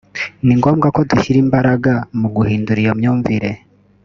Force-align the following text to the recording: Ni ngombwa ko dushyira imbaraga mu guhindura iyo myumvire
Ni 0.45 0.53
ngombwa 0.59 0.87
ko 0.95 0.99
dushyira 1.09 1.37
imbaraga 1.45 1.93
mu 2.19 2.27
guhindura 2.35 2.79
iyo 2.83 2.93
myumvire 2.99 3.49